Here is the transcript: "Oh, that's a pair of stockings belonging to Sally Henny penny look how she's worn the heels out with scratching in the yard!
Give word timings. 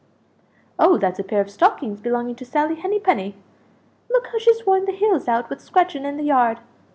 "Oh, 0.79 0.97
that's 0.97 1.19
a 1.19 1.23
pair 1.23 1.41
of 1.41 1.51
stockings 1.51 2.01
belonging 2.01 2.35
to 2.37 2.43
Sally 2.43 2.73
Henny 2.73 2.99
penny 2.99 3.35
look 4.09 4.25
how 4.31 4.39
she's 4.39 4.65
worn 4.65 4.85
the 4.85 4.91
heels 4.93 5.27
out 5.27 5.47
with 5.47 5.61
scratching 5.61 6.05
in 6.05 6.17
the 6.17 6.23
yard! 6.23 6.57